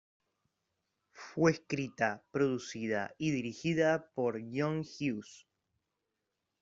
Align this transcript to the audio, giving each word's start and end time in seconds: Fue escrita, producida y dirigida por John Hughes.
Fue 1.13 1.51
escrita, 1.51 2.23
producida 2.31 3.13
y 3.19 3.29
dirigida 3.29 4.09
por 4.15 4.41
John 4.51 4.79
Hughes. 4.81 5.45